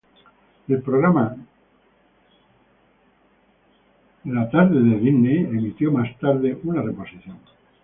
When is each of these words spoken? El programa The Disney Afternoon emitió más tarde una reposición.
El 0.67 0.79
programa 0.85 1.25
The 4.23 4.29
Disney 4.31 4.39
Afternoon 4.43 5.55
emitió 5.57 5.91
más 5.91 6.17
tarde 6.17 6.59
una 6.63 6.81
reposición. 6.81 7.37